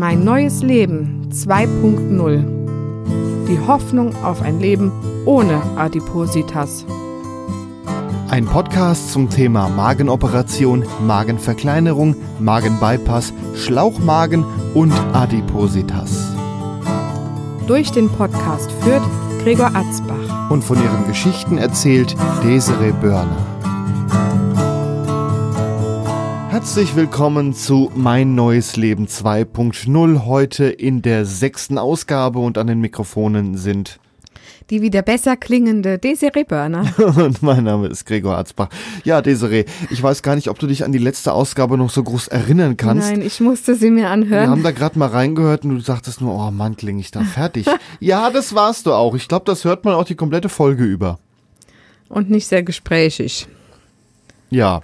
[0.00, 3.46] Mein neues Leben 2.0.
[3.48, 4.90] Die Hoffnung auf ein Leben
[5.26, 6.86] ohne Adipositas.
[8.30, 16.32] Ein Podcast zum Thema Magenoperation, Magenverkleinerung, Magenbypass, Schlauchmagen und Adipositas.
[17.66, 19.02] Durch den Podcast führt
[19.42, 20.50] Gregor Atzbach.
[20.50, 23.59] Und von ihren Geschichten erzählt Desiree Börner.
[26.60, 30.26] Herzlich willkommen zu Mein neues Leben 2.0.
[30.26, 33.98] Heute in der sechsten Ausgabe und an den Mikrofonen sind
[34.68, 36.84] Die wieder besser klingende Desiree Börner.
[37.16, 38.68] und mein Name ist Gregor Arzbach.
[39.04, 42.02] Ja, Desiree, ich weiß gar nicht, ob du dich an die letzte Ausgabe noch so
[42.02, 43.10] groß erinnern kannst.
[43.10, 44.50] Nein, ich musste sie mir Wir anhören.
[44.50, 47.64] haben da gerade mal reingehört und du sagtest nur, oh Mann, klinge ich da fertig.
[48.00, 49.14] ja, das warst du auch.
[49.14, 51.18] Ich glaube, das hört man auch die komplette Folge über.
[52.10, 53.48] Und nicht sehr gesprächig.
[54.50, 54.82] Ja.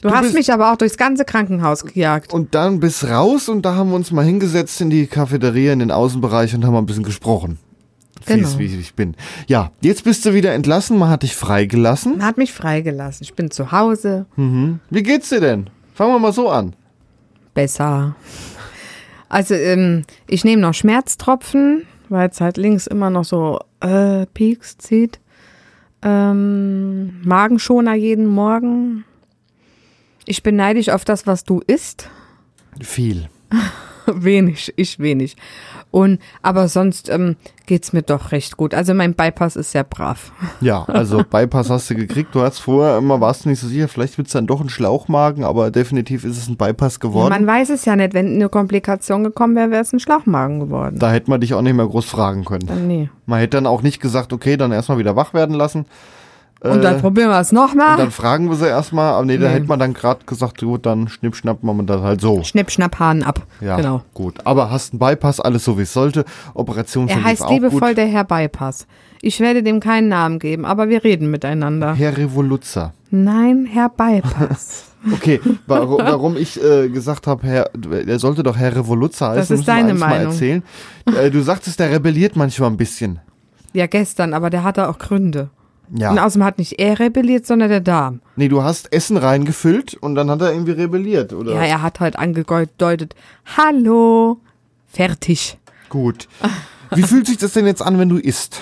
[0.00, 2.32] Du, Du hast mich aber auch durchs ganze Krankenhaus gejagt.
[2.32, 5.80] Und dann bis raus und da haben wir uns mal hingesetzt in die Cafeteria, in
[5.80, 7.58] den Außenbereich und haben mal ein bisschen gesprochen.
[8.26, 8.48] Genau.
[8.48, 9.14] Fies, wie ich bin.
[9.46, 12.18] Ja, jetzt bist du wieder entlassen, man hat dich freigelassen.
[12.18, 13.24] Man hat mich freigelassen.
[13.24, 14.26] Ich bin zu Hause.
[14.36, 15.70] Wie geht's dir denn?
[15.94, 16.74] Fangen wir mal so an.
[17.54, 18.14] Besser.
[19.28, 24.76] Also, ähm, ich nehme noch Schmerztropfen, weil es halt links immer noch so äh, Peaks
[24.78, 25.20] zieht.
[26.02, 29.04] Ähm, Magenschoner jeden Morgen.
[30.26, 32.08] Ich bin neidisch auf das, was du isst.
[32.80, 33.28] Viel.
[34.06, 35.36] wenig, ich wenig.
[35.90, 38.74] Und aber sonst ähm, geht's mir doch recht gut.
[38.74, 40.32] Also mein Bypass ist sehr brav.
[40.60, 42.34] Ja, also Bypass hast du gekriegt.
[42.34, 45.42] Du hast vorher immer, warst du nicht so sicher, vielleicht wird's dann doch ein Schlauchmagen,
[45.42, 47.30] aber definitiv ist es ein Bypass geworden.
[47.30, 50.98] Man weiß es ja nicht, wenn eine Komplikation gekommen wäre, wäre es ein Schlauchmagen geworden.
[50.98, 52.66] da hätte man dich auch nicht mehr groß fragen können.
[52.66, 53.08] Dann nee.
[53.24, 55.86] Man hätte dann auch nicht gesagt, okay, dann erstmal wieder wach werden lassen.
[56.62, 57.96] Und dann Äh, probieren wir es Und nochmal.
[57.96, 59.54] dann fragen wir sie erstmal, aber nee, da Nee.
[59.54, 62.42] hätte man dann gerade gesagt, gut, dann schnipp, schnapp machen wir das halt so.
[62.44, 63.46] Schnipp, schnapp, Hahn ab.
[63.62, 64.02] Ja, Genau.
[64.12, 64.34] gut.
[64.44, 66.24] Aber hast einen Bypass, alles so wie es sollte.
[66.52, 67.96] Operation Er heißt liebevoll gut.
[67.98, 68.86] der Herr Bypass.
[69.22, 71.94] Ich werde dem keinen Namen geben, aber wir reden miteinander.
[71.94, 72.92] Herr Revoluzzer.
[73.10, 74.84] Nein, Herr Bypass.
[75.14, 77.70] Okay, warum, warum ich äh, gesagt habe, Herr,
[78.06, 80.32] er sollte doch Herr Revoluzzer heißen, Das ist deine eigentlich mal Meinung.
[80.32, 80.62] erzählen.
[81.18, 83.18] Äh, du sagtest, der rebelliert manchmal ein bisschen.
[83.72, 85.48] ja, gestern, aber der hatte auch Gründe.
[85.92, 86.10] Ja.
[86.10, 88.20] Und außerdem hat nicht er rebelliert, sondern der Darm.
[88.36, 91.54] Nee, du hast Essen reingefüllt und dann hat er irgendwie rebelliert, oder?
[91.54, 93.14] Ja, er hat halt angedeutet,
[93.56, 94.38] hallo,
[94.86, 95.58] fertig.
[95.88, 96.28] Gut.
[96.94, 98.60] Wie fühlt sich das denn jetzt an, wenn du isst?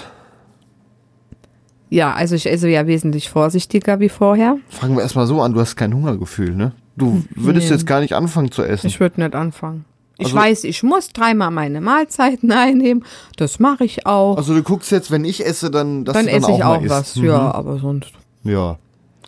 [1.91, 4.56] Ja, also ich esse ja wesentlich vorsichtiger wie vorher.
[4.69, 6.72] Fangen wir erstmal so an, du hast kein Hungergefühl, ne?
[6.97, 7.75] Du würdest Nee.
[7.75, 8.87] jetzt gar nicht anfangen zu essen.
[8.89, 9.84] Ich würde nicht anfangen.
[10.18, 13.04] Ich Also- weiß, ich muss dreimal meine Mahlzeiten einnehmen.
[13.36, 14.36] Das mache ich auch.
[14.36, 17.08] Also du guckst jetzt, wenn ich esse, dann dass dann dann esse ich auch, was.
[17.16, 17.16] isst.
[17.18, 18.12] Ja, aber sonst.
[18.42, 18.50] Mhm.
[18.52, 18.78] Ja.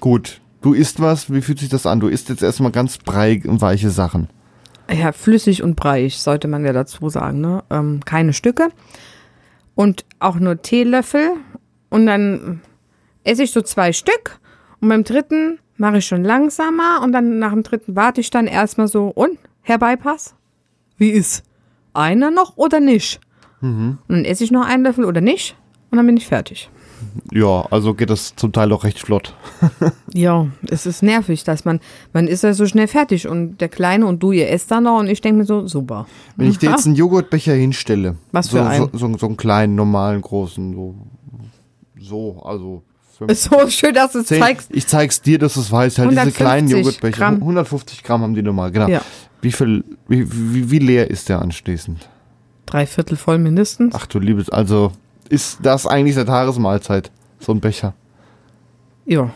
[0.01, 0.41] Gut.
[0.63, 2.01] Du isst was, wie fühlt sich das an?
[2.01, 4.29] Du isst jetzt erstmal ganz brei und weiche Sachen.
[4.93, 7.41] Ja, flüssig und breiig, sollte man ja dazu sagen.
[7.41, 7.63] Ne?
[7.71, 8.69] Ähm, keine Stücke.
[9.75, 11.31] Und auch nur Teelöffel.
[11.89, 12.61] Und dann
[13.25, 14.39] esse ich so zwei Stück.
[14.81, 17.01] Und beim dritten mache ich schon langsamer.
[17.03, 19.07] Und dann nach dem dritten warte ich dann erstmal so.
[19.07, 20.35] Und, Herr Bypass?
[21.01, 21.43] Wie ist?
[21.95, 23.21] Einer noch oder nicht?
[23.63, 23.99] Mhm.
[24.07, 25.57] Und dann esse ich noch einen Löffel oder nicht.
[25.91, 26.69] Und dann bin ich fertig.
[27.33, 29.35] Ja, also geht das zum Teil auch recht flott.
[30.13, 31.79] Ja, es ist nervig, dass man,
[32.13, 34.99] man ist ja so schnell fertig und der Kleine und du, ihr esst dann noch
[34.99, 36.07] und ich denke mir so, super.
[36.37, 38.89] Wenn ich dir jetzt einen Joghurtbecher hinstelle, Was so, für einen?
[38.93, 40.95] So, so, so einen kleinen, normalen, großen, so,
[41.97, 42.83] so also
[43.21, 44.69] fünf, Ist so schön, dass du es zeigst.
[44.73, 47.17] ich zeig's dir, dass du es weißt, halt diese 150 kleinen Joghurtbecher.
[47.17, 47.35] Gramm.
[47.37, 48.89] 150 Gramm haben die normal, genau.
[48.89, 49.03] Ja.
[49.43, 52.09] Wie viel, wie, wie, wie leer ist der anschließend?
[52.67, 53.95] Drei Viertel voll mindestens.
[53.97, 54.93] Ach du liebes, also
[55.29, 57.95] ist das eigentlich der Tagesmahlzeit, so ein Becher?
[59.07, 59.31] Ja,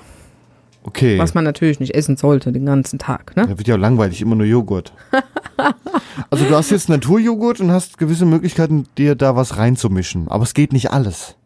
[0.86, 1.18] Okay.
[1.18, 3.44] was man natürlich nicht essen sollte den ganzen Tag, ne?
[3.48, 4.92] Ja, wird ja auch langweilig, immer nur Joghurt.
[6.30, 10.28] also du hast jetzt Naturjoghurt und hast gewisse Möglichkeiten, dir da was reinzumischen.
[10.28, 11.36] Aber es geht nicht alles.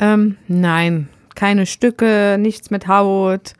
[0.00, 3.52] Ähm, nein, keine Stücke, nichts mit Haut,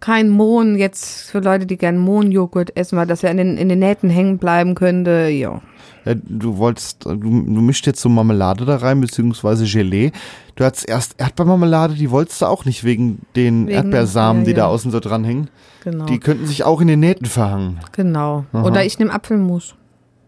[0.00, 3.68] kein Mohn, jetzt für Leute, die gern Mohnjoghurt essen, weil das ja in den, in
[3.68, 5.62] den Nähten hängen bleiben könnte, ja.
[6.04, 7.30] Ja, du wolltest, du, du
[7.62, 10.12] mischt jetzt so Marmelade da rein, beziehungsweise Gelee.
[10.54, 14.52] Du hattest erst Erdbeermarmelade, die wolltest du auch nicht wegen den Wegen- Erdbeersamen, ja, die
[14.54, 14.68] da ja.
[14.68, 15.48] außen so dranhängen.
[15.82, 16.04] Genau.
[16.04, 17.80] Die könnten sich auch in den Nähten verhangen.
[17.92, 18.44] genau.
[18.52, 18.64] Aha.
[18.64, 19.74] Oder ich nehme Apfelmus.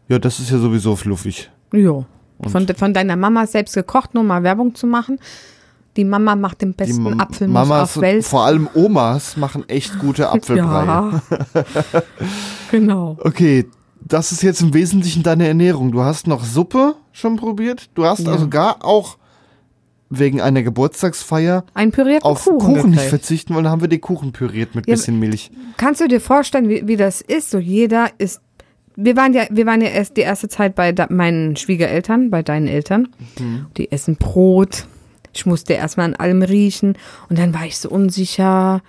[0.08, 1.50] Ja, das ist ja sowieso fluffig.
[1.75, 2.06] Ja.
[2.49, 5.19] Von, von deiner Mama selbst gekocht, nur mal Werbung zu machen.
[5.97, 8.25] Die Mama macht den besten Mam- Apfelmus Mamas, auf Welt.
[8.25, 10.85] vor allem Omas, machen echt gute Apfelbrei.
[10.85, 11.23] Ja.
[12.71, 13.17] genau.
[13.23, 13.67] Okay,
[14.00, 15.93] das ist jetzt im Wesentlichen deine Ernährung.
[15.93, 17.88] Du hast noch Suppe schon probiert.
[17.94, 18.33] Du hast Ja.
[18.33, 19.17] also gar auch
[20.09, 22.75] wegen einer Geburtstagsfeier Ein pürierten auf Kuchen.
[22.75, 25.50] Kuchen, nicht verzichten wollen, haben wir den Kuchen püriert mit Ja, bisschen Milch.
[25.79, 27.50] Kannst du dir vorstellen, wie, wie das ist?
[27.50, 28.41] So jeder isst
[28.96, 32.43] wir waren ja, wir waren ja erst die erste Zeit bei da, meinen Schwiegereltern, bei
[32.43, 33.08] deinen Eltern.
[33.76, 34.87] Die essen Brot.
[35.32, 36.96] Ich musste erstmal an allem riechen
[37.28, 38.81] und dann war ich so unsicher.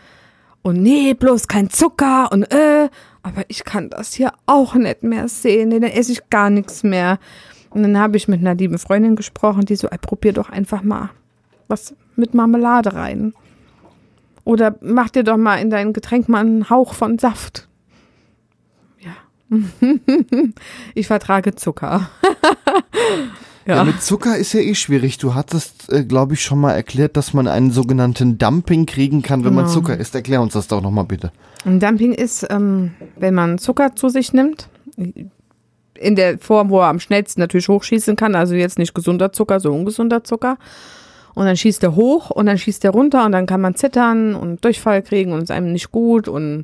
[0.62, 2.90] Und nee, bloß kein Zucker und äh,
[3.22, 5.70] aber ich kann das hier auch nicht mehr sehen.
[5.70, 7.20] Nee, dann esse ich gar nichts mehr.
[7.70, 11.10] Und dann habe ich mit einer lieben Freundin gesprochen, die so, probier doch einfach mal
[11.68, 13.34] was mit Marmelade rein.
[14.46, 17.68] Oder mach dir doch mal in dein Getränk mal einen Hauch von Saft.
[20.96, 22.10] Ich vertrage Zucker.
[23.66, 23.76] Ja.
[23.76, 23.84] ja.
[23.84, 25.18] mit Zucker ist ja eh schwierig.
[25.18, 29.44] Du hattest, äh, glaube ich, schon mal erklärt, dass man einen sogenannten Dumping kriegen kann,
[29.44, 29.74] wenn man Genau.
[29.76, 30.16] Zucker isst.
[30.16, 31.34] Erklär uns das doch nochmal bitte.
[31.66, 34.70] Ein Dumping ist, ähm, wenn man Zucker zu sich nimmt,
[35.96, 39.60] in der Form, wo er am schnellsten natürlich hochschießen kann, also jetzt nicht gesunder Zucker,
[39.60, 40.58] so ungesunder Zucker.
[41.36, 44.34] Und dann schießt er hoch und dann schießt er runter und dann kann man zittern
[44.34, 46.30] und Durchfall kriegen und es ist einem nicht gut.
[46.30, 46.64] Und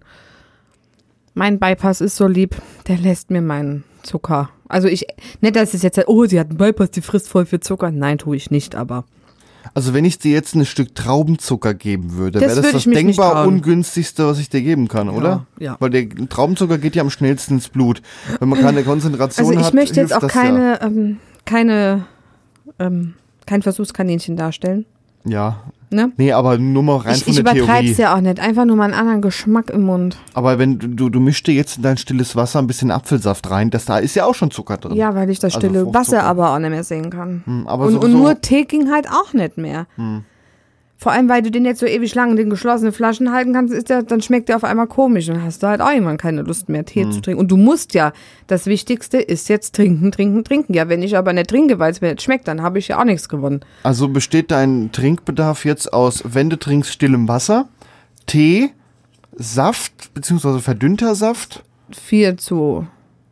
[1.34, 2.56] mein Bypass ist so lieb,
[2.88, 4.50] der lässt mir meinen Zucker.
[4.68, 5.06] Also ich,
[5.42, 7.92] nicht, dass es jetzt, oh, sie hat einen Bypass, die frisst voll viel Zucker.
[7.92, 9.06] Nein, tue ich nicht, aber
[9.74, 12.98] Also wenn ich dir jetzt ein Stück Traubenzucker geben würde, Das wäre das das nicht
[12.98, 15.46] denkbar ungünstigste, was ich dir geben kann, oder?
[15.60, 15.78] ja.
[15.80, 18.02] Weil der Traubenzucker geht ja am schnellsten ins Blut.
[18.40, 20.42] Wenn man keine Konzentration Also ich hat, möchte jetzt auch das ja.
[20.42, 22.06] keine, ähm, keine,
[22.80, 23.14] ähm,
[23.46, 24.86] kein Versuchskaninchen darstellen.
[25.26, 25.64] Ja.
[25.94, 26.12] Ne?
[26.18, 27.92] Nee, aber nur mal rein Ich, von ich der übertreibe Theorie.
[27.92, 28.40] es ja auch nicht.
[28.40, 30.18] Einfach nur mal einen anderen Geschmack im Mund.
[30.34, 33.69] Aber wenn du, du, mischst dir jetzt in dein stilles Wasser ein bisschen Apfelsaft rein,
[33.69, 34.95] das da ist ja auch schon Zucker drin.
[34.95, 35.94] Ja, weil ich das Also stille.
[35.94, 37.44] Wasser aber auch nicht mehr sehen kann.
[37.45, 39.86] Hm, aber und, so, und nur Tee ging halt auch nicht mehr.
[39.95, 40.24] Hm.
[41.04, 43.74] Vor allem, weil du den jetzt so ewig lang in den geschlossenen Flaschen halten kannst,
[43.74, 45.26] ist der, dann schmeckt der auf einmal komisch.
[45.26, 46.86] Dann hast du halt auch irgendwann keine Lust mehr, Hm.
[46.86, 47.42] Tee zu trinken.
[47.42, 48.14] Und du musst ja,
[48.48, 50.74] das Wichtigste ist jetzt trinken, trinken, trinken.
[50.74, 53.02] Ja, wenn ich aber nicht trinke, weil es mir nicht schmeckt, dann habe ich ja
[53.02, 53.60] auch nichts gewonnen.
[53.84, 57.68] also besteht dein Trinkbedarf jetzt aus, wenn du trinkst, stillem Wasser,
[58.26, 58.70] Tee,
[59.36, 62.88] Saft, beziehungsweise verdünnter Saft, 4 zu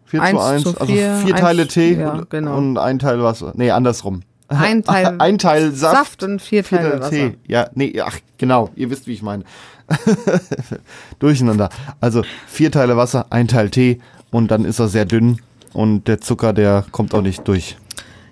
[0.08, 2.58] 4 Eins zu 1, zu also vier, Teile Tee ja, und, genau.
[2.58, 3.54] und ein Teil Wasser.
[3.56, 4.24] Nee, andersrum.
[4.52, 7.12] Ein Teil ein Teil Saft, Saft und vier vier Teile Teile Wasser.
[7.12, 7.38] Tee.
[7.48, 9.44] Ja, nee, ach, genau, ihr wisst, wie ich meine.
[11.20, 11.70] Durcheinander.
[12.00, 14.00] Also vier Teile Wasser, ein Teil Tee
[14.32, 15.40] und dann ist er sehr dünn
[15.74, 17.78] und der Zucker, der kommt auch nicht durch.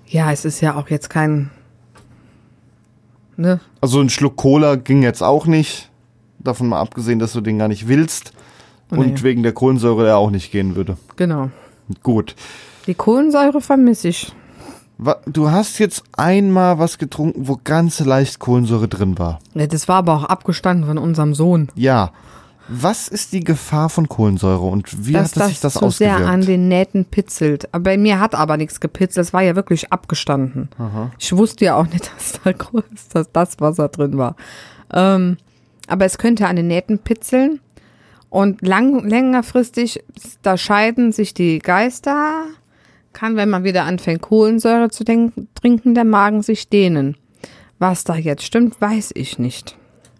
[0.07, 1.51] Ja, es ist ja auch jetzt kein.
[3.37, 3.59] Ne?
[3.79, 5.89] Also ein Schluck Cola ging jetzt auch nicht.
[6.39, 8.33] Davon mal abgesehen, dass du den gar nicht willst.
[8.89, 9.23] Und Nee.
[9.23, 10.97] wegen der Kohlensäure der auch nicht gehen würde.
[11.15, 11.51] Genau.
[12.01, 12.35] Gut.
[12.87, 14.33] Die Kohlensäure vermisse ich.
[15.27, 19.39] Du hast jetzt einmal was getrunken, wo ganz leicht Kohlensäure drin war.
[19.53, 21.69] Ja, das war aber auch abgestanden von unserem Sohn.
[21.75, 22.11] Ja.
[22.67, 26.11] Was ist die Gefahr von Kohlensäure und wie dass hat es sich das zu sehr
[26.11, 26.33] ausgewirkt?
[26.33, 27.67] an den Nähten pitzelt.
[27.71, 29.25] Bei mir hat aber nichts gepitzelt.
[29.25, 30.69] Es war ja wirklich abgestanden.
[31.17, 34.35] Ich wusste ja auch nicht, dass da groß, dass das Wasser drin war.
[34.93, 35.37] Ähm,
[35.87, 37.59] aber es könnte an den Nähten pitzeln.
[38.29, 40.03] Und lang, längerfristig,
[40.43, 42.43] da scheiden sich die Geister.
[43.19, 47.17] Kann, wenn man wieder anfängt, Kohlensäure zu denken, trinken, der Magen sich dehnen.
[47.77, 49.77] Was da jetzt stimmt, weiß ich nicht.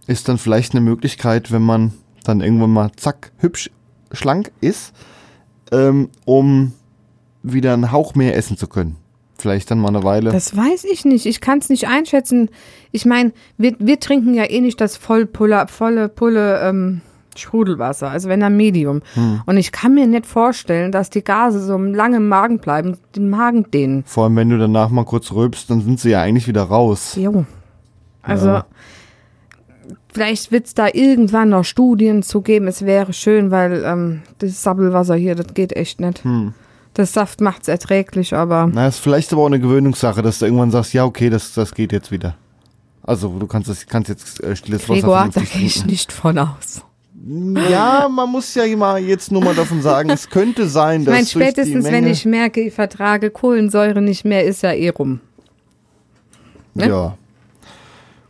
[0.08, 1.94] ist dann vielleicht eine Möglichkeit, wenn man
[2.26, 3.72] dann irgendwann mal zack, hübsch,
[4.12, 4.94] schlank ist,
[5.72, 6.74] ähm, um
[7.42, 8.98] wieder einen Hauch mehr essen zu können.
[9.38, 10.32] Vielleicht dann mal eine Weile.
[10.34, 11.26] Das weiß ich nicht.
[11.26, 12.50] Ich kann es nicht einschätzen.
[12.92, 17.00] Ich meine, wir, wir trinken ja eh nicht das Vollpulle, volle Pulle ähm,
[17.40, 19.02] Sprudelwasser, also wenn dann Medium.
[19.46, 23.30] Und ich kann mir nicht vorstellen, dass die Gase so lange im Magen bleiben, den
[23.30, 24.04] Magen dehnen.
[24.06, 27.16] Vor allem, wenn du danach mal kurz rülpst, dann sind sie ja eigentlich wieder raus.
[27.16, 27.46] Jo.
[28.22, 28.66] Also, Ja.
[30.14, 32.68] vielleicht wird es da irgendwann noch Studien zu geben.
[32.68, 36.24] Es wäre schön, weil ähm, das Sabbelwasser hier, das geht echt nicht.
[36.94, 40.46] Das Saft macht es erträglich, aber Na, ist vielleicht aber auch eine Gewöhnungssache, dass du
[40.46, 42.36] irgendwann sagst, ja, okay, das, das geht jetzt wieder.
[43.04, 46.38] Also, du kannst, das, kannst jetzt äh, stilles Wasser Gregor, da gehe ich nicht von
[46.38, 46.84] aus.
[47.70, 51.14] Ja, man muss ja mal jetzt nur mal davon sagen, es könnte sein, Ich dass
[51.14, 54.72] meine, durch die spätestens wenn Menge, ich merke, ich vertrage Kohlensäure nicht mehr, ist ja
[54.72, 55.20] eh rum.
[56.74, 56.88] ne?
[56.88, 57.18] Ja.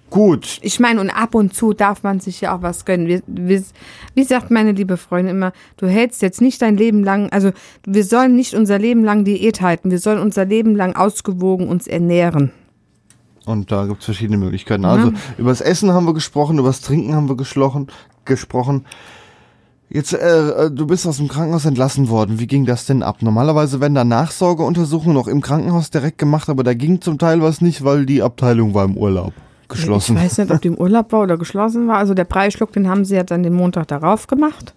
[0.10, 3.06] Gut, Ich meine, und ab und zu darf man sich ja auch was gönnen.
[3.06, 3.62] Wir, wir,
[4.16, 7.52] wie sagt meine liebe Freundin immer, du hältst jetzt nicht dein Leben lang, also
[7.86, 11.86] wir sollen nicht unser Leben lang Diät halten, wir sollen unser Leben lang ausgewogen uns
[11.86, 12.52] ernähren.
[13.46, 14.86] Und da gibt's verschiedene Möglichkeiten.
[14.86, 17.88] Also über das Essen haben wir gesprochen, über das Trinken haben wir geschlochen,
[18.30, 18.86] gesprochen.
[19.90, 22.40] Jetzt, äh, äh, du bist aus dem Krankenhaus entlassen worden.
[22.40, 23.18] Wie ging das denn ab?
[23.22, 27.60] Normalerweise werden da Nachsorgeuntersuchungen auch im Krankenhaus direkt gemacht, aber da ging zum Teil was
[27.60, 29.34] nicht, weil die Abteilung war im Urlaub.
[29.68, 30.16] Geschlossen.
[30.16, 31.98] Ich weiß nicht, ob die im Urlaub war oder geschlossen war.
[31.98, 34.74] Also der Preisschluck, den haben sie ja dann den Montag darauf gemacht.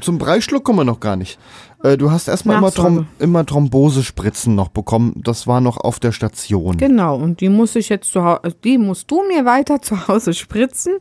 [0.00, 1.38] Zum Preisschluck kommen wir noch gar nicht.
[1.82, 2.72] Äh, du hast erstmal immer.
[2.72, 5.20] Throm immer Thrombosespritzen noch bekommen.
[5.22, 6.78] Das war noch auf der Station.
[6.78, 10.32] Genau, und die muss ich jetzt zu Hause, die musst du mir weiter zu Hause
[10.32, 10.94] spritzen,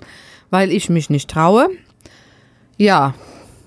[0.54, 1.68] weil ich mich nicht traue.
[2.78, 3.16] Ja,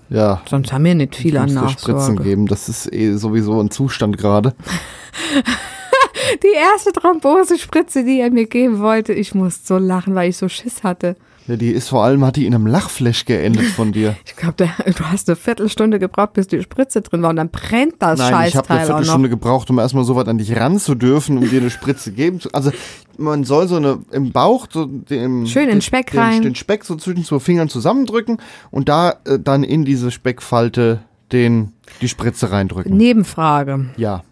[0.09, 0.40] Ja.
[0.49, 2.23] Sonst haben wir nicht viel an dir Spritzen Nachsorge.
[2.23, 2.47] geben.
[2.47, 4.55] Das ist eh sowieso ein Zustand gerade.
[6.45, 10.49] Die erste Thrombosespritze, die er mir geben wollte, ich musste so lachen, weil ich so
[10.49, 11.16] Schiss hatte.
[11.47, 14.17] Ja, die ist vor allem, hat die in einem Lachflash geendet von dir.
[14.26, 17.95] Ich glaube, du hast eine Viertelstunde gebraucht, bis die Spritze drin war und dann brennt
[18.00, 20.79] das Nein, ich habe eine Scheißteil Viertelstunde gebraucht, um erstmal so weit an dich ran
[20.79, 22.50] zu dürfen, um dir eine Spritze geben zu.
[22.53, 22.71] Also
[23.17, 26.43] man soll so eine im Bauch so den, Schön in den, Speck den, rein.
[26.43, 28.38] den Speck so zwischen zwei Fingern zusammendrücken
[28.71, 31.00] und da äh, dann in diese Speckfalte
[31.33, 32.97] den die Spritze reindrücken.
[32.97, 33.87] Nebenfrage.
[33.97, 34.23] Ja.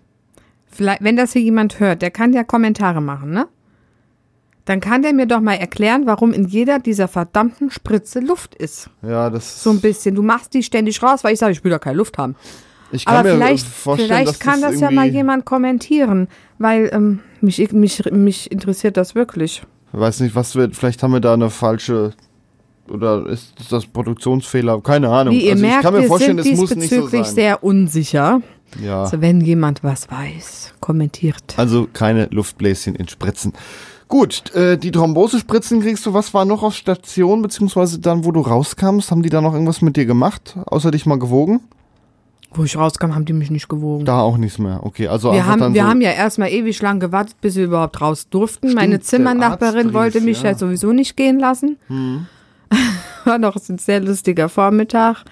[0.67, 3.47] Vielleicht, wenn das hier jemand hört, der kann ja Kommentare machen, ne?
[4.65, 8.89] Dann kann der mir doch mal erklären, warum in jeder dieser verdammten Spritze Luft ist.
[9.03, 10.15] Ja, das So ein bisschen.
[10.15, 12.35] Du machst die ständig raus, weil ich sage, ich will da keine Luft haben.
[12.91, 16.29] ich kann Aber mir vielleicht, vorstellen, vielleicht kann das, das ja mal jemand kommentieren,
[16.59, 19.63] weil ähm, mich, mich, mich interessiert das wirklich.
[19.93, 22.15] Ich weiß nicht, was wird, vielleicht haben wir da eine falsche
[22.89, 24.81] oder ist das Produktionsfehler?
[24.83, 25.35] Keine Ahnung.
[25.35, 27.35] Wie ihr also merkt, ich kann mir vorstellen, es muss nicht so diesbezüglich sein.
[27.35, 28.41] sehr unsicher.
[28.83, 29.03] ja.
[29.03, 31.55] Also wenn jemand was weiß, kommentiert.
[31.57, 33.53] Also keine Luftbläschen in Spritzen.
[34.09, 36.13] Gut, äh, die Thrombosespritzen kriegst du.
[36.13, 39.11] Was war noch auf Station, beziehungsweise dann, wo du rauskamst?
[39.11, 41.61] Haben die da noch irgendwas mit dir gemacht, außer dich mal gewogen?
[42.57, 44.05] Wo ich rauskam, haben die mich nicht gewogen.
[44.05, 44.81] Da auch nichts mehr.
[44.85, 48.01] Okay, also Wir haben, wir so, haben ja erstmal ewig lang gewartet, bis wir überhaupt
[48.01, 48.69] raus durften.
[48.69, 50.51] Stimmt, Meine Zimmernachbarin wollte mich ja.
[50.51, 50.57] ja.
[50.57, 51.79] sowieso nicht gehen lassen.
[53.25, 55.25] War noch ein sehr lustiger Vormittag.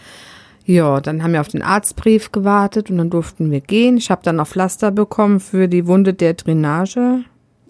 [0.64, 3.97] Ja, dann haben wir auf den Arztbrief gewartet und dann durften wir gehen.
[3.97, 7.25] Ich habe dann noch Pflaster bekommen für die Wunde der Drainage.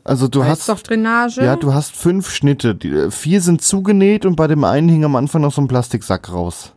[0.05, 1.43] Also du hast, doch Drainage?
[1.45, 2.75] ja, du hast fünf Schnitte.
[2.75, 5.69] Die, äh, vier sind zugenäht und bei dem einen hing am Anfang noch so ein
[5.69, 6.73] Plastiksack raus,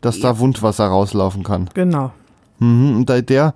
[0.00, 1.68] dass da Wundwasser rauslaufen kann.
[1.74, 2.12] genau.
[2.58, 3.54] Mhm, und da- der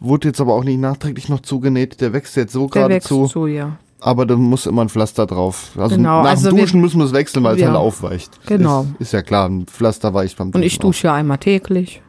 [0.00, 2.00] wurde jetzt aber auch nicht nachträglich noch zugenäht.
[2.00, 3.26] Der wächst jetzt so Der gerade wächst zu.
[3.26, 3.76] zu, ja.
[4.00, 5.72] Aber da muss immer ein Pflaster drauf.
[5.76, 7.66] Also Genau, nach also dem wir- Duschen müssen wir es wechseln, weil es Ja.
[7.68, 8.30] halt aufweicht.
[8.46, 8.82] Genau.
[8.82, 12.00] Ist, ist ja klar, ein Pflaster weicht beim Und ich Duschen dusche ja einmal täglich.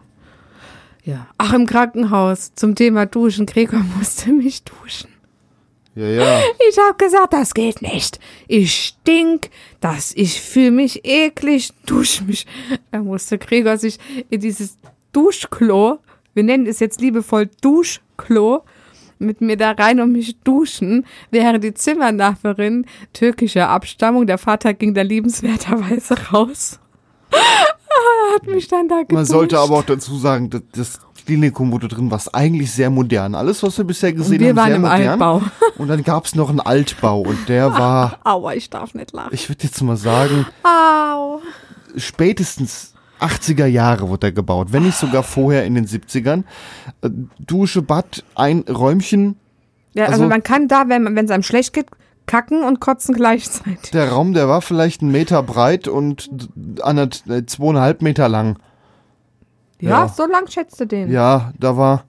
[1.04, 1.28] Ja.
[1.38, 3.46] Ach, im Krankenhaus zum Thema Duschen.
[3.48, 5.10] Gregor musste mich duschen.
[6.00, 6.42] Ja, ja.
[6.70, 8.20] Ich hab gesagt, das geht nicht.
[8.48, 9.50] Ich stink,
[9.82, 12.46] das, ich fühle mich eklig, dusch mich.
[12.92, 13.98] Er musste Gregor sich
[14.30, 14.78] in dieses
[15.12, 16.00] Duschklo,
[16.34, 18.64] wir nennen es jetzt liebevoll Duschklo,
[19.18, 24.94] mit mir da rein und mich duschen, während die Zimmernachbarin türkischer Abstammung, der Vater ging
[24.94, 26.80] da liebenswerterweise raus.
[28.30, 29.14] Er hat mich dann da geduscht.
[29.14, 32.90] Man sollte aber auch dazu sagen, dass das Klinikum, wo du drin warst, eigentlich sehr
[32.90, 33.36] modern.
[33.36, 35.10] Alles, was wir bisher gesehen wir haben, waren sehr im modern.
[35.10, 35.42] Altbau.
[35.78, 39.30] Und dann gab es noch einen Altbau und der war, Aua, ich darf nicht lachen.
[39.32, 41.40] ich würde jetzt mal sagen, Au.
[41.96, 46.44] spätestens 80er Jahre wurde er gebaut, wenn nicht sogar vorher in den 70ern.
[47.02, 47.10] Äh,
[47.40, 49.38] Dusche, Bad, ein Räumchen,
[49.94, 51.88] Ja, also, Also- man kann da, wenn es einem schlecht geht,
[52.26, 53.92] kacken und kotzen gleichzeitig.
[53.92, 56.30] Der Raum, der war vielleicht einen Meter breit und
[56.84, 58.58] äh, zweieinhalb Meter lang.
[59.80, 60.08] Ja, Ja.
[60.10, 61.12] so lang schätzte den.
[61.12, 62.04] Ja, da war,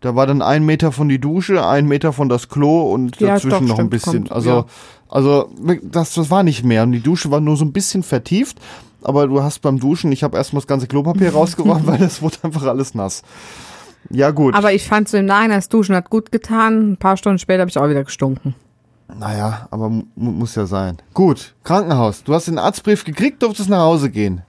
[0.00, 3.28] da war dann ein Meter von die Dusche, ein Meter von das Klo und Ja,
[3.34, 4.12] dazwischen doch, noch ein stimmt, bisschen.
[4.24, 4.64] kommt, also, ja.
[5.08, 5.50] also
[5.82, 6.82] das, das war nicht mehr.
[6.84, 8.58] Und die Dusche war nur so ein bisschen vertieft.
[9.02, 12.36] Aber du hast beim Duschen, ich habe erstmal das ganze Klopapier rausgeräumt, weil das wurde
[12.42, 13.22] einfach alles nass.
[14.10, 14.54] Ja, gut.
[14.54, 16.92] Aber ich fand so im Nachhinein, das Duschen hat gut getan.
[16.92, 18.54] Ein paar Stunden später habe ich auch wieder gestunken.
[19.18, 20.98] naja, aber mu muss ja sein.
[21.14, 22.22] Gut, Krankenhaus.
[22.24, 24.42] Du hast den Arztbrief gekriegt, durftest nach Hause gehen.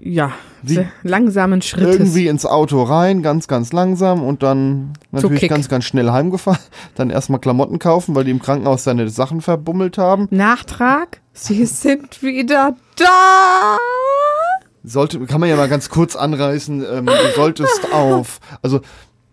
[0.00, 0.32] Ja,
[0.64, 1.96] sehr langsamen Schrittes.
[1.96, 6.60] irgendwie ins Auto rein, ganz, ganz langsam und dann natürlich ganz, ganz schnell heimgefahren.
[6.94, 10.28] Dann erstmal Klamotten kaufen, weil die im Krankenhaus seine Sachen verbummelt haben.
[10.30, 13.76] Nachtrag, sie sind wieder da.
[14.84, 18.80] Sollte, kann man ja mal ganz kurz anreißen, ähm, du solltest auf, also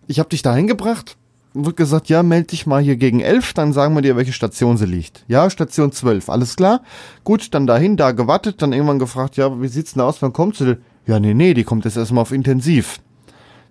[0.08, 1.16] ich habe dich dahin gebracht,
[1.56, 4.78] wird gesagt, ja, meld dich mal hier gegen elf, dann sagen wir dir, welche Station
[4.78, 5.24] sie liegt.
[5.28, 6.82] Ja, Station 12, alles klar.
[7.24, 10.58] Gut, dann dahin, da gewartet, dann irgendwann gefragt, ja, wie sieht's denn aus, wann kommt
[10.58, 10.78] sie?
[11.08, 13.00] Ja, nee, nee, die kommt jetzt erstmal auf Intensiv.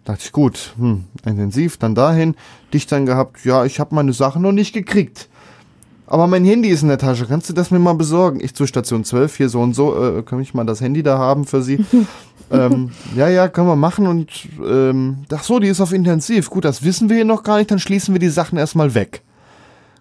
[0.05, 2.35] Dachte ich, gut, hm, intensiv, dann dahin,
[2.73, 5.29] dich dann gehabt, ja, ich habe meine Sachen noch nicht gekriegt.
[6.07, 8.41] Aber mein Handy ist in der Tasche, kannst du das mir mal besorgen?
[8.43, 11.17] Ich zur Station 12, hier so und so, äh, kann ich mal das Handy da
[11.19, 11.85] haben für Sie?
[12.51, 14.29] ähm, ja, ja, können wir machen und,
[14.67, 16.51] ähm, ach so, die ist auf Intensiv.
[16.51, 19.23] Gut, das wissen wir hier noch gar nicht, dann schließen wir die Sachen erstmal weg.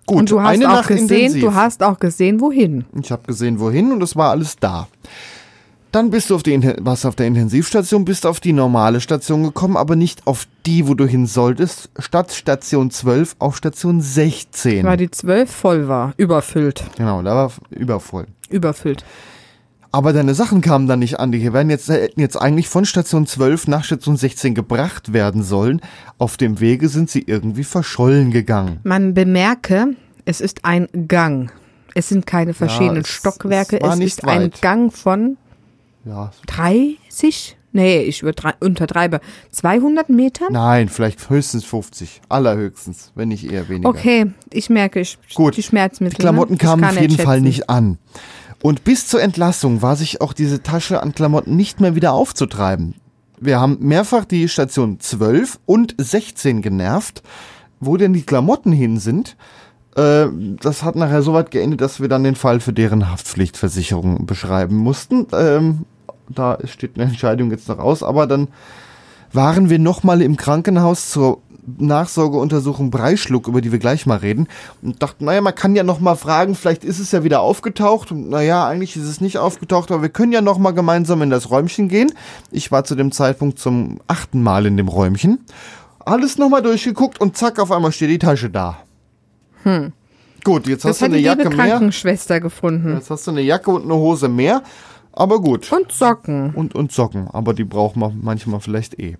[0.06, 1.42] Gut, Und du hast eine auch Nacht gesehen, intensiv.
[1.42, 2.84] du hast auch gesehen, wohin.
[3.02, 4.88] Ich habe gesehen, wohin und es war alles da.
[5.94, 9.44] Dann bist du auf die, Inten- warst auf der Intensivstation, bist auf die normale Station
[9.44, 14.86] gekommen, aber nicht auf die, wo du hin solltest, statt Station 12 auf Station 16.
[14.86, 16.14] Weil die 12 voll war.
[16.18, 16.84] Überfüllt.
[16.98, 18.26] Genau, da war übervoll.
[18.50, 19.06] Überfüllt.
[19.92, 21.32] Aber deine Sachen kamen dann nicht an.
[21.32, 25.80] Die werden jetzt, hätten jetzt eigentlich von Station 12 nach Station 16 gebracht werden sollen.
[26.18, 28.80] Auf dem Wege sind sie irgendwie verschollen gegangen.
[28.84, 29.90] Man bemerke,
[30.26, 31.52] es ist ein Gang.
[31.94, 33.80] Es sind keine verschiedenen es- Stockwerke.
[33.80, 34.62] es Es, ist ein weit.
[34.64, 35.38] Gang von
[36.06, 39.20] Ja, 30 Nee, ich untertreibe.
[39.50, 40.46] 200 Meter?
[40.52, 42.22] Nein, vielleicht höchstens 50.
[42.30, 43.90] Allerhöchstens, wenn nicht eher weniger.
[43.90, 45.58] Okay, ich merke, ich, Gut.
[45.58, 46.16] die Schmerzmittel.
[46.16, 46.60] Die Klamotten ne?
[46.60, 47.18] Kamen auf jeden.
[47.18, 47.98] Fall nicht an.
[48.62, 52.94] Und bis zur Entlassung war sich auch diese Tasche an Klamotten nicht mehr wieder aufzutreiben.
[53.40, 57.24] Wir haben mehrfach die Station 12 und 16 genervt,
[57.80, 59.36] wo denn die Klamotten hin sind.
[59.96, 60.28] Äh,
[60.62, 64.78] Das hat nachher so weit geendet, dass wir dann den Fall für deren Haftpflichtversicherung beschreiben
[64.78, 65.26] mussten.
[65.34, 65.86] Ähm,
[66.30, 68.48] Da steht eine Entscheidung jetzt noch aus, aber dann
[69.32, 74.48] waren wir nochmal im Krankenhaus zur Nachsorgeuntersuchung Breischluck, über die wir gleich mal reden.
[74.82, 78.12] Und dachten, naja, man kann ja nochmal fragen, vielleicht ist es ja wieder aufgetaucht.
[78.12, 81.50] Und naja, eigentlich ist es nicht aufgetaucht, aber wir können ja nochmal gemeinsam in das
[81.50, 82.12] Räumchen gehen.
[82.52, 85.40] Ich war zu dem Zeitpunkt zum achten Mal in dem Räumchen.
[86.00, 88.80] Alles nochmal durchgeguckt und zack, auf einmal steht die Tasche da.
[90.44, 91.70] Gut, jetzt Das hast du eine Jacke mehr.
[91.70, 92.96] Krankenschwester gefunden.
[92.96, 94.64] Jetzt hast du eine Jacke und eine Hose mehr.
[95.14, 95.72] Aber gut.
[95.72, 96.54] Und Socken.
[96.56, 97.28] Und, und Socken.
[97.32, 99.16] Aber die braucht man manchmal vielleicht eh.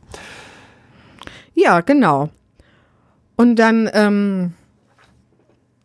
[1.54, 2.30] Ja, genau.
[3.36, 4.54] Und dann, ähm,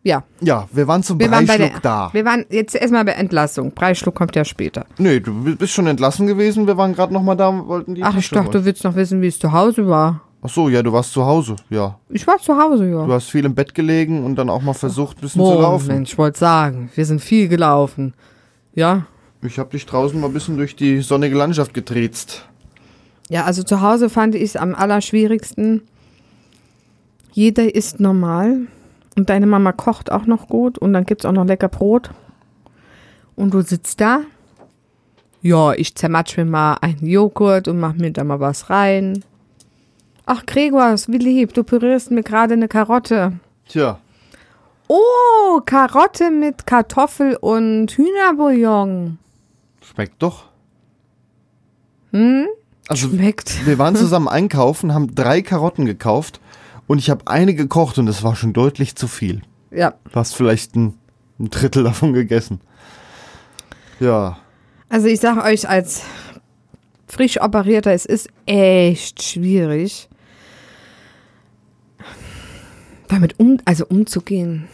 [0.03, 0.23] ja.
[0.41, 2.09] Ja, wir waren zum Wir waren bei der, da.
[2.11, 3.71] Wir waren jetzt erstmal bei Entlassung.
[3.71, 4.85] Breischluck kommt ja später.
[4.97, 6.65] Nee, du bist schon entlassen gewesen.
[6.67, 8.59] Wir waren gerade noch mal da und wollten die Ach, ich Tasche dachte, holen.
[8.59, 10.21] du willst noch wissen, wie es zu Hause war.
[10.41, 11.57] Ach so, ja, du warst zu Hause.
[11.69, 11.99] Ja.
[12.09, 13.05] Ich war zu Hause, ja.
[13.05, 15.61] Du hast viel im Bett gelegen und dann auch mal versucht, ein bisschen zu Oh,
[15.61, 15.87] laufen.
[15.87, 18.13] Mensch, ich wollte sagen, wir sind viel gelaufen.
[18.73, 19.05] Ja.
[19.41, 22.45] Ich habe dich draußen mal ein bisschen durch die sonnige Landschaft getriezt.
[23.29, 25.81] Ja, also zu Hause fand ich es am allerschwierigsten.
[27.31, 28.67] Jeder isst normal
[29.15, 32.09] und deine Mama kocht auch noch gut und dann gibt's auch noch lecker Brot.
[33.35, 34.21] Und du sitzt da.
[35.41, 39.23] Ja, ich zermatsch mir mal einen Joghurt und mach mir da mal was rein.
[40.25, 43.39] Ach, Gregor, wie lieb, du pürierst mir gerade eine Karotte.
[43.67, 43.99] Tja,
[44.91, 49.19] Oh, Karotte mit Kartoffel und Hühnerbouillon.
[49.91, 50.45] Schmeckt doch.
[52.11, 52.47] Hm?
[52.87, 53.65] Also, Schmeckt.
[53.65, 56.39] wir waren zusammen einkaufen, haben drei Karotten gekauft
[56.87, 59.41] und ich habe eine gekocht und es war schon deutlich zu viel.
[59.71, 60.95] Ja, Du hast vielleicht ein,
[61.39, 62.61] ein Drittel davon gegessen.
[63.99, 64.37] Ja,
[64.89, 66.01] Also ich sage euch als
[67.07, 70.09] frisch operierter, es ist echt schwierig,
[73.07, 74.67] damit um, also umzugehen.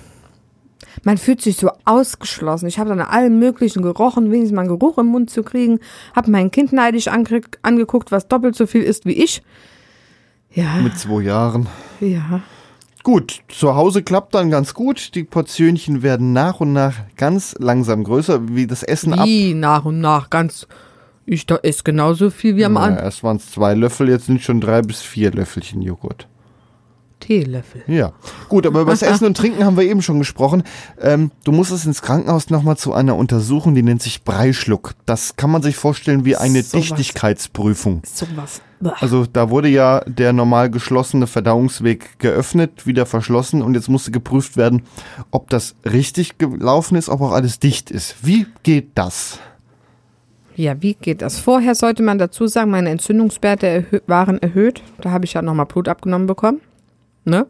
[1.06, 2.68] Man fühlt sich so ausgeschlossen.
[2.68, 5.80] Ich habe dann allen möglichen gerochen, wenigstens mal einen Geruch im Mund zu kriegen.
[6.16, 9.44] Habe mein Kind neidisch ange angeguckt, was doppelt so viel ist wie ich.
[10.52, 11.68] Ja, mit zwei Jahren.
[12.02, 12.42] ja.
[13.04, 15.14] Gut, zu Hause klappt dann ganz gut.
[15.14, 19.28] Die Portionchen werden nach und nach ganz langsam größer, wie das Essen ab.
[19.28, 20.66] Wie nach und nach ganz.
[21.28, 23.04] Ich da esse genauso viel wie am Anfang.
[23.04, 26.28] erst waren es zwei Löffel, jetzt sind schon drei bis vier Löffelchen Joghurt.
[27.20, 27.84] Teelöffel.
[27.88, 28.14] Ja,
[28.50, 30.64] gut, aber über das Essen und Trinken haben wir eben schon gesprochen.
[31.02, 34.94] Ähm, du musstest ins Krankenhaus nochmal zu einer Untersuchung, die nennt sich Breischluck.
[35.06, 36.88] Das kann man sich vorstellen wie eine Sowas.
[36.88, 38.02] Dichtigkeitsprüfung.
[38.06, 38.62] Sowas.
[39.00, 44.58] Also da wurde ja der normal geschlossene Verdauungsweg geöffnet, wieder verschlossen und jetzt musste geprüft
[44.58, 44.84] werden,
[45.32, 48.16] ob das richtig gelaufen ist, ob auch alles dicht ist.
[48.22, 49.40] Wie geht das?
[50.56, 51.40] Ja, wie geht das?
[51.40, 54.84] Vorher sollte man dazu sagen, meine Entzündungswerte erhö waren erhöht.
[55.02, 56.62] Da habe ich ja nochmal Blut abgenommen bekommen.
[57.26, 57.48] Ne?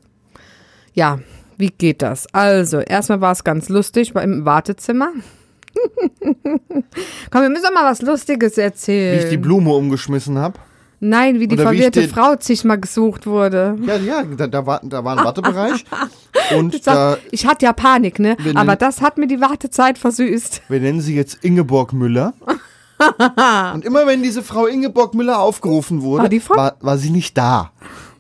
[0.94, 1.20] Ja,
[1.58, 2.28] wie geht das?
[2.34, 5.10] Also, erstmal war es ganz lustig, war im Wartezimmer.
[7.32, 9.20] Komm, wir müssen doch mal was Lustiges erzählen.
[9.20, 10.58] Wie ich die Blume umgeschmissen habe?
[11.02, 13.78] Nein, wie die Oder wie verwirrte den- Frau zigmal gesucht wurde.
[13.86, 15.84] Ja, ja, da, da, war, da war ein Wartebereich
[16.58, 18.38] und Ich, da, ich hatte ja Panik, ne?
[18.56, 20.64] Aber nennen- das hat mir die Wartezeit versüßt.
[20.70, 22.34] wir nennen sie jetzt Ingeborg Müller.
[23.74, 27.72] und immer wenn diese Frau Ingeborg Müller aufgerufen wurde, War war, war sie nicht da.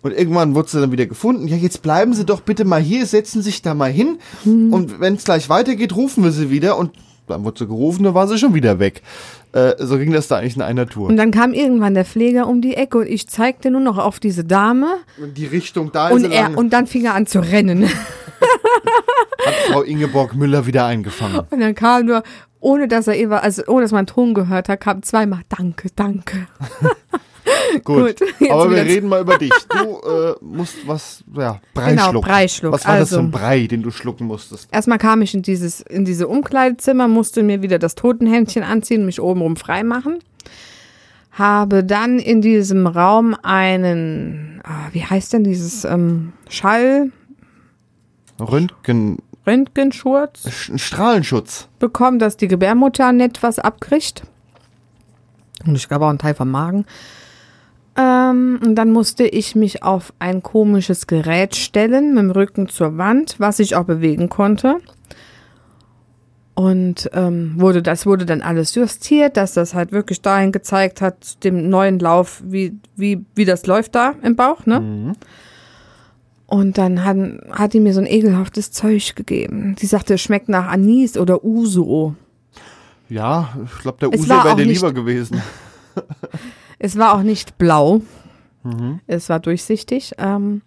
[0.06, 1.48] Und irgendwann wurde sie dann wieder gefunden.
[1.48, 4.20] Ja, jetzt bleiben Sie doch bitte mal hier, setzen sich da mal hin.
[4.44, 4.72] Hm.
[4.72, 6.78] Und wenn es gleich weitergeht, rufen wir sie wieder.
[6.78, 6.92] Und
[7.26, 9.02] dann wurde sie gerufen, dann war sie schon wieder weg.
[9.52, 11.10] Äh, so ging das da eigentlich in einer Tour.
[11.10, 14.20] Und dann kam irgendwann der Pfleger um die Ecke und ich zeigte nur noch auf
[14.20, 17.16] diese Dame Und die Richtung da und ist sie er lang, und dann fing er
[17.16, 17.90] an zu rennen.
[19.46, 21.40] hat Frau Ingeborg Müller wieder eingefangen.
[21.50, 22.22] Und dann kam nur,
[22.66, 25.90] ohne dass er immer, also ohne dass man einen Ton gehört hat, kam zweimal Danke,
[25.96, 26.48] danke.
[27.84, 29.52] Gut, Gut, aber wir reden mal über dich.
[29.70, 32.28] Du äh, musst was, ja, Brei Genau, schlucken.
[32.28, 34.68] Breischluck, Was war das für also- ein Brei, den du schlucken musstest?
[34.72, 39.22] Erstmal kam ich in dieses, in diese Umkleidezimmer, musste mir wieder das Totenhemdchen anziehen, mich
[39.22, 40.18] obenrum frei machen.
[41.34, 47.12] Habe dann in diesem Raum einen, ah, wie heißt denn dieses ähm, Schall,
[48.40, 51.68] Röntgen, Röntgenschurz Sch- Strahlenschutz.
[51.80, 54.24] bekommen, dass die Gebärmutter nicht was abkriegt.
[55.66, 56.86] Und ich glaube auch einen Teil vom Magen.
[57.98, 62.98] Ähm, und dann musste ich mich auf ein komisches Gerät stellen, mit dem Rücken zur
[62.98, 64.78] Wand, was ich auch bewegen konnte.
[66.56, 71.44] Und ähm, wurde, das wurde dann alles justiert, dass das halt wirklich dahin gezeigt hat,
[71.44, 75.14] dem neuen Lauf, wie, wie, wie das läuft da im Bauch, ne?
[76.48, 77.18] Und dann hat,
[77.52, 79.76] hat die mir so ein ekelhaftes Zeug gegeben.
[79.80, 82.16] Die sagte, es schmeckt nach Anis oder Uso.
[83.10, 85.42] Ja, ich glaube, der Es Uso wäre dir lieber gewesen.
[86.78, 88.02] Es war auch nicht blau.
[89.08, 90.12] Es war durchsichtig.
[90.18, 90.62] Ähm,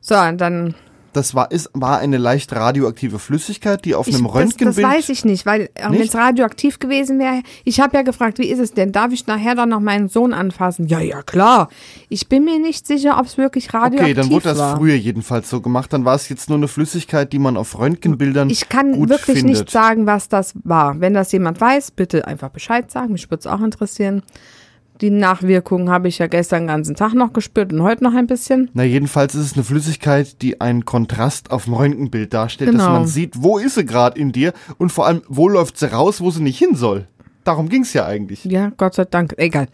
[0.00, 0.74] so, und dann
[1.12, 4.78] Das war, ist, war eine leicht radioaktive Flüssigkeit, die auf Ich, einem das, Röntgenbild.
[4.78, 8.38] das weiß ich nicht, weil äh, wenn es radioaktiv gewesen wäre, ich habe ja gefragt,
[8.38, 8.92] wie ist es denn?
[8.92, 10.86] Darf ich nachher dann noch meinen Sohn anfassen?
[10.86, 11.68] Ja, ja, klar.
[12.08, 14.76] Ich bin mir nicht sicher, ob es wirklich radioaktiv Okay, dann wurde das war.
[14.76, 15.92] früher jedenfalls so gemacht.
[15.92, 19.38] Dann war es jetzt nur eine Flüssigkeit, die man auf Röntgenbildern Ich kann gut wirklich
[19.38, 19.56] findet.
[19.62, 21.00] nicht sagen, was das war.
[21.00, 23.12] Wenn das jemand weiß, bitte einfach Bescheid sagen.
[23.12, 24.22] Mich würde es auch interessieren.
[25.00, 28.26] Die Nachwirkungen habe ich ja gestern den ganzen Tag noch gespürt und heute noch ein
[28.26, 28.70] bisschen.
[28.74, 32.92] Na, jedenfalls ist es eine Flüssigkeit, die einen Kontrast auf dem Röntgenbild darstellt, dass Genau.
[32.98, 36.20] man sieht, wo ist sie gerade in dir und vor allem, wo läuft sie raus,
[36.20, 37.06] wo sie nicht hin soll.
[37.44, 38.44] Darum ging's ja eigentlich.
[38.44, 39.34] Ja, Gott sei Dank.
[39.38, 39.68] Egal.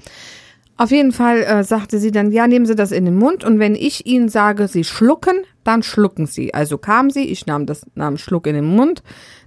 [0.77, 3.59] Auf jeden Fall äh, sagte sie dann, ja, nehmen Sie das in den Mund und
[3.59, 6.53] wenn ich Ihnen sage, Sie schlucken, dann schlucken Sie.
[6.53, 9.03] Also kam sie, ich nahm das, nahm einen Schluck in den Mund,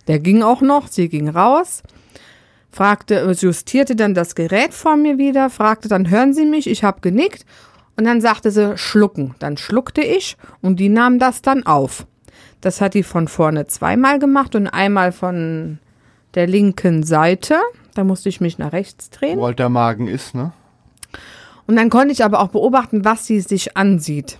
[0.07, 1.83] der ging auch noch, sie ging raus,
[2.71, 6.67] fragte, justierte dann das Gerät vor mir wieder, fragte dann, hören Sie mich?
[6.67, 7.45] Ich habe genickt
[7.99, 9.35] und dann sagte sie, schlucken.
[9.39, 12.07] Dann schluckte ich und die nahm das dann auf.
[12.61, 15.79] Das hat die von vorne zweimal gemacht und einmal von
[16.35, 17.57] der linken Seite.
[17.95, 19.37] Da musste ich mich nach rechts drehen.
[19.37, 20.53] Wo halt der Magen ist, ne?
[21.67, 24.39] Und dann konnte ich aber auch beobachten, was sie sich ansieht.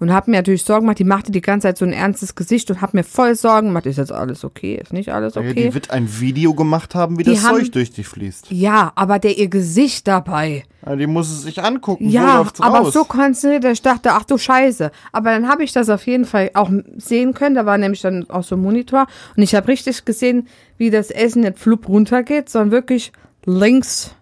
[0.00, 2.70] Und habe mir natürlich Sorgen gemacht, die machte die ganze Zeit so ein ernstes Gesicht
[2.70, 5.52] und habe mir voll Sorgen gemacht, ist jetzt alles okay, ist nicht alles Ja, okay.
[5.54, 8.50] die wird ein Video gemacht haben, wie Die das haben- Zeug durch dich fließt.
[8.50, 10.64] Ja, aber der ihr Gesicht dabei.
[10.86, 12.08] Ja, die muss es sich angucken.
[12.08, 12.94] Ja, läuft's aber raus?
[12.94, 14.90] so konzentriert, ich dachte, ach du Scheiße.
[15.12, 17.54] Aber dann habe ich das auf jeden Fall auch sehen können.
[17.54, 19.06] Da war nämlich dann auch so ein Monitor.
[19.36, 23.12] Und ich habe richtig gesehen, wie das Essen nicht flupp runtergeht, sondern wirklich
[23.44, 24.14] links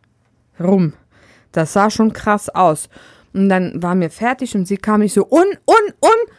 [0.58, 0.94] rum.
[1.52, 2.88] Das sah schon krass aus.
[3.38, 6.34] Und dann war mir fertig und sie kam mich so, un, un, un,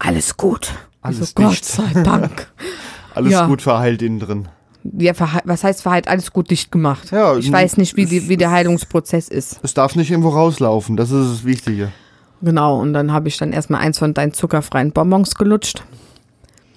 [0.00, 0.72] alles gut.
[1.00, 2.48] Alles ich so, Gott sei Dank.
[3.14, 3.46] Alles ja.
[3.46, 4.48] gut verheilt innen drin.
[4.82, 5.12] ja,
[5.44, 6.08] was heißt verheilt?
[6.08, 7.12] Alles gut dicht gemacht.
[7.12, 9.60] Ja, ich weiß nicht, wie, die, wie der Heilungsprozess ist.
[9.62, 11.92] Es darf nicht irgendwo rauslaufen, das ist das Wichtige.
[12.40, 15.84] Genau, und dann habe ich dann erstmal eins von deinen zuckerfreien Bonbons gelutscht.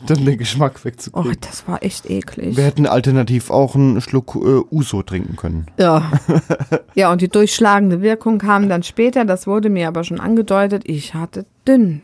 [0.05, 1.38] Dann den Geschmack Oh, wegzukriegen.
[1.41, 2.58] das war echt eklig.
[2.58, 5.65] Wir hätten alternativ auch einen Schluck äh, Uso trinken können.
[5.77, 6.12] Ja.
[6.95, 11.13] ja, und die durchschlagende Wirkung kam dann später, das wurde mir aber schon angedeutet, ich
[11.13, 12.01] hatte dünn.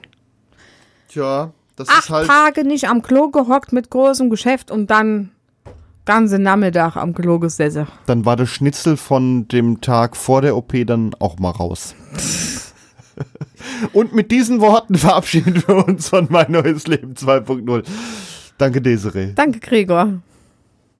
[1.09, 2.27] Tja, das Acht ist halt.
[2.27, 5.31] Tage nicht am Klo gehockt mit großem Geschäft und dann
[6.05, 7.87] ganze Nachmittag am Klo gesessen.
[8.07, 11.95] Dann war das Schnitzel von dem Tag vor der OP dann auch mal raus.
[13.93, 17.83] Und mit diesen Worten verabschieden wir uns von Mein Neues Leben 2.0.
[18.57, 19.33] Danke, Desiree.
[19.35, 20.21] Danke, Gregor.